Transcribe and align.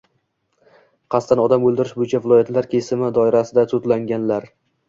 qasddan 1.15 1.43
odam 1.43 1.67
o‘ldirish 1.71 1.93
bo‘yicha 1.99 2.21
viloyatlar 2.25 2.71
kesimi 2.75 3.13
doirasida 3.19 3.67
sudlanganlar. 3.75 4.53